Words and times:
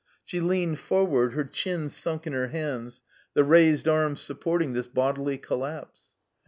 She 0.25 0.39
leaned 0.39 0.79
forward, 0.79 1.33
her 1.33 1.43
chin 1.43 1.87
sunk 1.87 2.25
in 2.25 2.33
her 2.33 2.47
hands, 2.47 3.03
the 3.35 3.43
raised 3.43 3.87
arms 3.87 4.21
supporting 4.21 4.73
this 4.73 4.87
bodily 4.87 5.37
col 5.37 5.59
lapse. 5.59 6.15